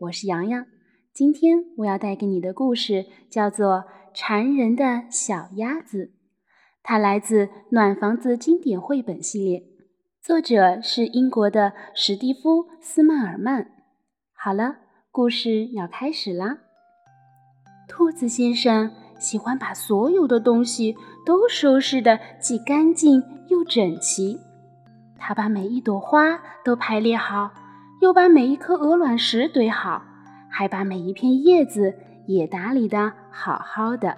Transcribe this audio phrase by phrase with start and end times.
[0.00, 0.66] 我是洋洋。
[1.14, 3.76] 今天我要带给你的故事叫做
[4.12, 6.04] 《馋人的小鸭子》，
[6.82, 9.62] 它来自《暖房子》经典绘本系列，
[10.20, 13.70] 作者是英国的史蒂夫·斯曼尔曼。
[14.34, 14.76] 好了，
[15.10, 16.58] 故事要开始啦。
[17.88, 24.38] 兔子先生喜欢把所有的东西都收拾得既干净又整齐。
[25.16, 27.50] 他把每一朵花都排列好，
[28.00, 30.02] 又把每一颗鹅卵石堆好，
[30.48, 31.94] 还把每一片叶子
[32.26, 34.16] 也打理得好好的。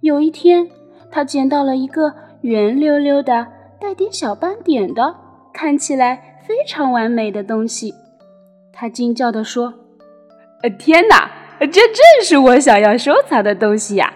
[0.00, 0.68] 有一天，
[1.10, 3.46] 他捡到了一个圆溜溜的、
[3.80, 5.14] 带点小斑点的、
[5.52, 7.94] 看起来非常完美的东西。
[8.72, 9.74] 他惊叫地说
[10.62, 14.12] ：“呃，天哪，这正是我想要收藏的东西呀！”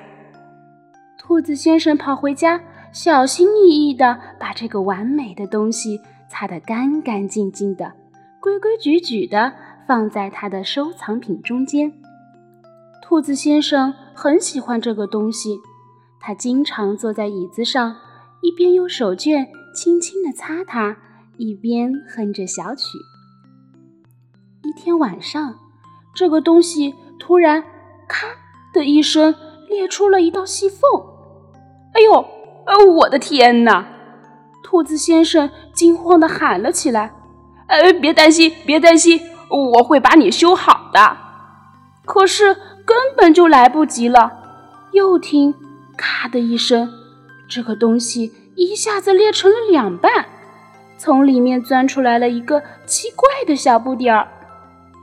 [1.19, 2.60] 兔子先生跑回家。
[2.92, 7.92] 小心翼翼地把这个完美的东西擦得干干净净的，
[8.45, 9.55] 规规矩矩地
[9.89, 11.91] 放在他的收藏品中间。
[13.00, 15.59] 兔子先生很喜欢这个东西，
[16.20, 17.97] 他经常坐在椅子上，
[18.42, 20.98] 一边用手绢轻轻地擦它，
[21.39, 22.98] 一边哼着小曲。
[24.62, 25.59] 一天晚上，
[26.15, 27.65] 这个东西突然
[28.06, 28.27] “咔”
[28.75, 29.34] 的一声
[29.70, 30.78] 裂出了一道细缝，
[31.94, 32.12] 哎呦！
[32.66, 33.88] 呃，我的天哪！
[34.62, 37.10] 兔子先生惊慌地喊了起来
[37.66, 41.16] ：“呃，别担心，别担心，我会把你修好的。”
[42.04, 42.54] 可是
[42.84, 44.30] 根本就来不及了。
[44.92, 45.54] 又听
[45.97, 46.92] “咔”的一声，
[47.48, 50.26] 这个东西一下子裂成了两半，
[50.98, 54.28] 从里面钻出来了一个奇怪的小不点儿。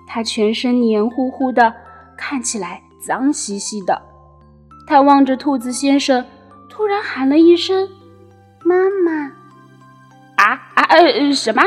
[0.08, 1.74] 它全身黏糊糊的，
[2.18, 4.02] 看起来脏兮兮的。
[4.86, 6.26] 它望着兔子先生。
[6.70, 7.90] 突然喊了一声
[8.64, 9.34] ：“妈妈！”
[10.42, 11.62] 啊啊呃什么？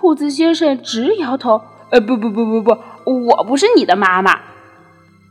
[0.00, 1.60] 兔子先生直摇头
[1.90, 2.70] ：“呃不不不不不，
[3.26, 4.38] 我不是你的妈妈。”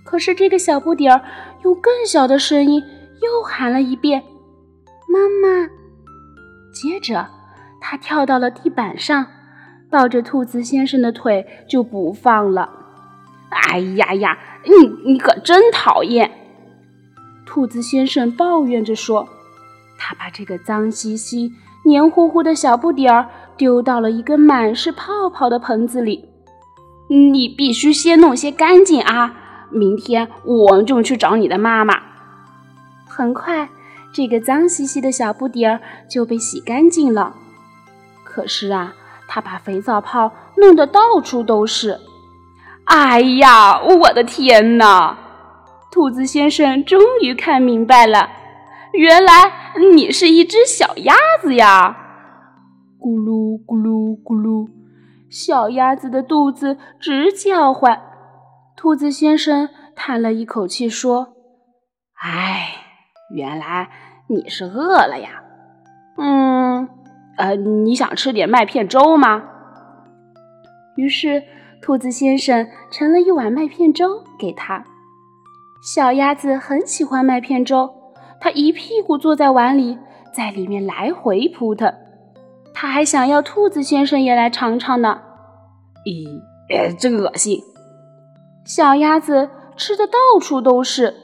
[0.03, 1.22] 可是这个小不点儿
[1.63, 2.83] 用更小的声音
[3.22, 4.22] 又喊了一遍
[5.07, 5.69] ：“妈妈！”
[6.75, 7.29] 接着
[7.79, 9.28] 他跳到了地板上，
[9.89, 12.69] 抱着兔子先生的腿就不放了。
[13.72, 16.29] “哎呀呀，你你可真讨厌！”
[17.47, 19.29] 兔子先生抱怨着说
[19.97, 21.53] ：“他把这个脏兮兮、
[21.85, 26.29] 黏糊糊的小不点儿丢到了一个满是泡泡的盆子里。
[27.09, 29.34] 你必须先弄些干净啊！
[29.69, 32.01] 明天我就去找你的妈妈。”
[33.07, 33.69] 很快，
[34.13, 37.34] 这个脏兮兮的小不点儿就被洗干净了。
[38.23, 38.94] 可是啊，
[39.28, 42.00] 他把肥皂泡弄得到处都是。
[42.85, 45.17] 哎呀，我的天哪！
[45.90, 48.29] 兔子先生终于看明白了，
[48.94, 49.51] 原来
[49.94, 52.06] 你是一只小鸭子呀！
[53.07, 54.68] 咕噜咕噜咕噜，
[55.29, 58.01] 小鸭子的肚子直叫唤。
[58.75, 61.29] 兔子先生叹了一口气说
[62.22, 62.67] ：“唉，
[63.34, 63.90] 原来
[64.28, 65.41] 你是饿了呀。
[66.17, 66.90] 嗯，
[67.38, 69.41] 呃，你想吃点麦片粥吗？”
[70.97, 71.41] 于是，
[71.81, 74.84] 兔子先生盛了一碗麦片粥给他。
[75.81, 77.90] 小鸭子很喜欢麦片粥，
[78.41, 79.97] 它一屁股坐在碗里，
[80.34, 81.94] 在里面来回扑腾。
[82.79, 85.19] 它还想要兔子先生也来尝尝呢。
[86.05, 87.63] 咦，真恶心！
[88.66, 91.16] 小鸭子吃的到处都是，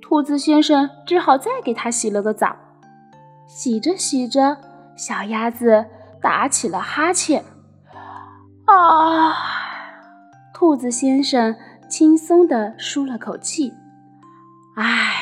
[0.00, 2.54] 兔子先生只好再给它洗了个澡。
[3.48, 4.56] 洗着洗着，
[4.94, 5.84] 小鸭子
[6.22, 7.44] 打起了哈欠。
[8.66, 9.34] 啊！
[10.54, 11.56] 兔子先生
[11.88, 13.72] 轻松的舒了口气。
[14.76, 15.12] 哎，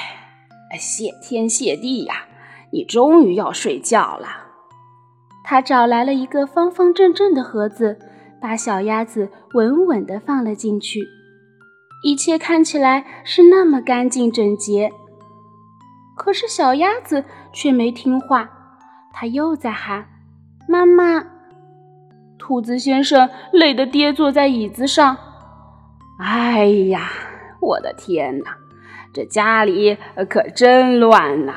[0.78, 2.26] 谢天谢地呀！
[2.70, 4.51] 你终于要睡觉了。
[5.52, 7.98] 他找来了一个方方正正的盒子，
[8.40, 11.06] 把小鸭子稳稳地放了进去。
[12.02, 14.90] 一切看起来是那么干净整洁。
[16.16, 17.22] 可是小鸭子
[17.52, 18.48] 却没听话，
[19.12, 20.06] 它又在喊
[20.66, 21.22] ：“妈妈！”
[22.40, 25.14] 兔子先生累得跌坐在椅子上。
[26.18, 27.10] 哎呀，
[27.60, 28.56] 我的天哪！
[29.12, 29.98] 这家里
[30.30, 31.56] 可真乱呐！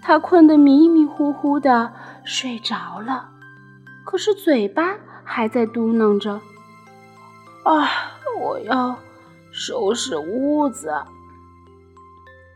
[0.00, 1.92] 他困得迷迷糊糊的
[2.24, 3.28] 睡着了，
[4.04, 6.40] 可是嘴巴还在嘟囔着
[7.64, 7.88] ：“啊，
[8.40, 8.96] 我要
[9.52, 10.92] 收拾屋子。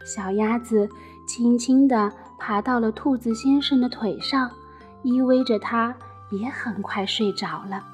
[0.04, 0.88] 小鸭子
[1.26, 4.50] 轻轻地爬到了兔子先生的腿上，
[5.02, 5.94] 依偎着他，
[6.30, 7.84] 也很快睡着了。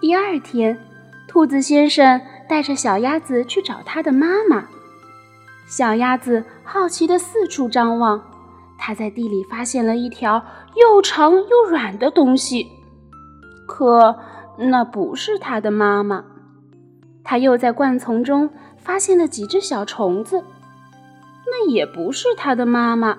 [0.00, 0.78] 第二天，
[1.26, 4.64] 兔子先生带着小鸭子去找他的妈妈。
[5.66, 8.20] 小鸭子好奇地四处张望，
[8.76, 10.44] 它在地里发现了一条
[10.74, 12.66] 又长又软的东西，
[13.68, 14.16] 可
[14.58, 16.24] 那不是它的妈妈。
[17.22, 20.42] 它又在灌丛中发现了几只小虫子，
[21.46, 23.18] 那也不是它的妈妈。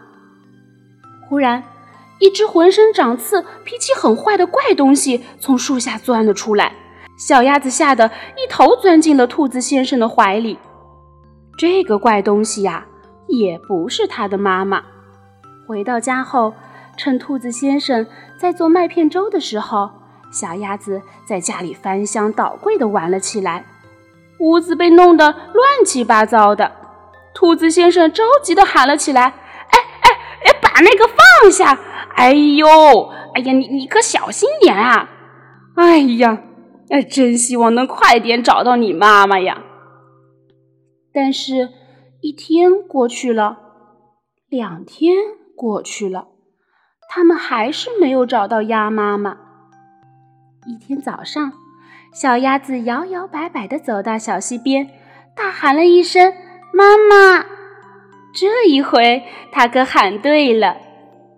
[1.30, 1.64] 忽然，
[2.20, 6.76] 一只浑身长刺、脾气很坏的怪东西从树下钻了出来，
[7.18, 10.60] 小鸭子吓得一头钻进了兔子先生的怀里。
[11.58, 12.86] 这个怪东西呀，
[13.28, 14.84] 也不是他的妈妈。
[15.68, 16.54] 回到家后，
[16.98, 18.06] 趁兔子先生
[18.38, 19.90] 在做麦片粥的时候，
[20.32, 23.66] 小鸭子在家里翻箱倒柜的玩了起来，
[24.40, 26.72] 屋子被弄得乱七八糟的。
[27.34, 29.24] 兔子先生着急的喊了起来
[29.72, 30.10] ：“哎哎
[30.46, 31.78] 哎，把那个放下！
[32.16, 32.68] 哎呦，
[33.34, 35.10] 哎呀，你你可小心点啊！
[35.76, 36.44] 哎呀，
[36.90, 39.64] 哎，真希望能快点找到你妈妈呀！”
[41.14, 41.70] 但是，
[42.26, 43.60] 一天过去了，
[44.50, 45.16] 两天
[45.56, 46.30] 过去了，
[47.08, 49.38] 他们还是没有找到鸭妈妈。
[50.66, 51.54] 一天早上，
[52.12, 54.90] 小鸭子摇摇摆摆地走到小溪边，
[55.36, 56.34] 大喊了一声
[56.74, 57.46] “妈妈”。
[58.34, 59.22] 这一回，
[59.52, 60.78] 它可喊对了，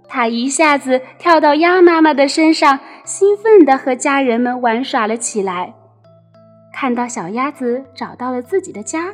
[0.07, 5.73] 它一下子跳到鸭妈妈的身上，兴奋地和家人们玩耍了起来。
[6.73, 9.13] 看到小鸭子找到了自己的家。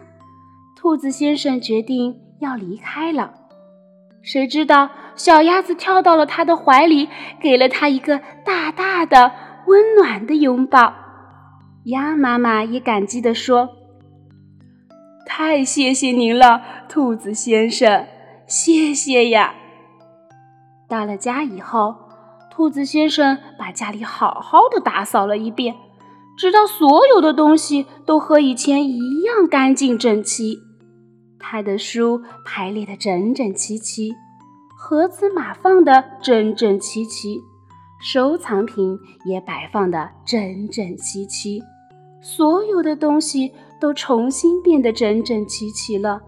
[0.83, 3.33] 兔子先生决定要离开了，
[4.21, 7.07] 谁知道小鸭子跳到了他的怀里，
[7.39, 9.31] 给了他一个大大的、
[9.65, 10.93] 温暖的拥抱。
[11.85, 13.69] 鸭妈妈也感激地说
[15.25, 18.05] ：“太谢谢您了，兔子先生，
[18.45, 19.55] 谢谢呀！”
[20.89, 21.95] 到了家以后，
[22.51, 25.75] 兔子先生把家里好好的打扫了一遍，
[26.37, 30.59] 直到所有的东西都和以前一样干净整齐。
[31.45, 34.15] 他的书排列的整整齐齐，
[34.77, 37.43] 盒子码放的整整齐齐，
[38.01, 41.61] 收藏品也摆放的整整齐齐，
[42.21, 46.21] 所有的东西都重新变得整整齐齐了。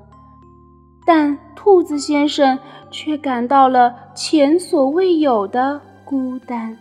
[1.06, 2.60] 但兔子先生
[2.92, 6.78] 却感到了前所未有的孤单。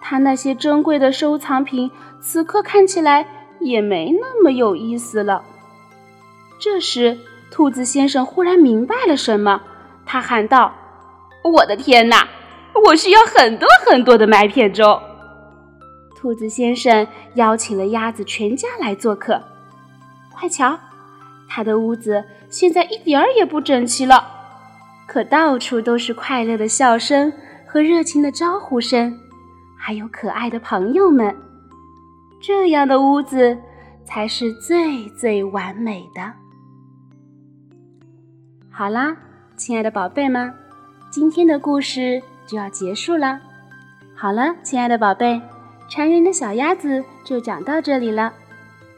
[0.00, 1.90] 他那些珍贵的收藏品，
[2.20, 3.26] 此刻看起来
[3.60, 5.42] 也没那么有意思了。
[6.64, 7.18] 这时，
[7.50, 9.60] 兔子先生忽然明白了什么，
[10.06, 10.72] 他喊道
[11.44, 12.26] ：“我的天哪，
[12.86, 14.98] 我需要很多很多的麦片粥！”
[16.16, 19.42] 兔子先生邀请了鸭子全家来做客。
[20.32, 20.78] 快瞧，
[21.46, 24.26] 他的屋子现在一点儿也不整齐了，
[25.06, 27.30] 可到处都是快乐的笑声
[27.66, 29.20] 和热情的招呼声，
[29.78, 31.36] 还有可爱的朋友们。
[32.40, 33.58] 这样的屋子
[34.06, 36.32] 才是最最完美的。
[38.76, 39.16] 好啦，
[39.56, 40.52] 亲爱的宝贝们，
[41.08, 43.38] 今天的故事就要结束了。
[44.16, 45.40] 好了，亲爱的宝贝，
[45.88, 48.32] 馋人的小鸭子就讲到这里了。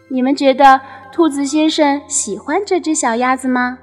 [0.08, 0.80] 你们觉得
[1.12, 3.76] 兔子先生喜欢这只小鸭子吗？